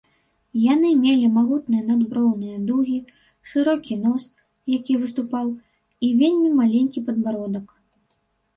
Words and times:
Яны 0.73 0.89
мелі 1.01 1.27
магутныя 1.35 1.83
надброўныя 1.89 2.57
дугі, 2.71 2.95
шырокі 3.53 3.99
нос, 4.07 4.23
які 4.77 4.93
выступаў 5.05 5.47
і 6.07 6.13
вельмі 6.25 6.49
маленькі 6.59 7.07
падбародак. 7.11 7.81